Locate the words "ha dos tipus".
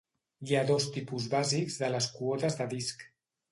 0.59-1.27